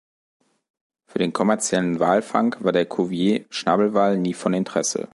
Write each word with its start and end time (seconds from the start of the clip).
Für 1.05 1.19
den 1.19 1.31
kommerziellen 1.31 1.99
Walfang 1.99 2.55
war 2.61 2.71
der 2.71 2.87
Cuvier-Schnabelwal 2.87 4.17
nie 4.17 4.33
von 4.33 4.55
Interesse. 4.55 5.09